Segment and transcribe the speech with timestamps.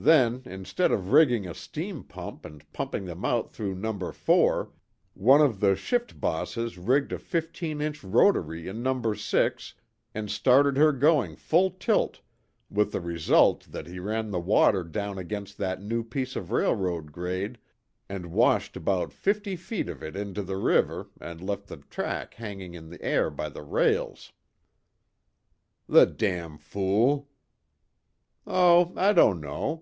[0.00, 4.70] Then, instead of rigging a steam pump and pumping them out through Number Four,
[5.14, 9.74] one of the shift bosses rigged a fifteen inch rotary in Number Six
[10.14, 12.20] and started her going full tilt
[12.70, 17.10] with the result that he ran the water down against that new piece of railroad
[17.10, 17.58] grade
[18.08, 22.74] and washed about fifty feet of it into the river and left the track hanging
[22.74, 24.30] in the air by the rails."
[25.88, 27.28] "The damn fool!"
[28.46, 29.74] "Oh, I don't know.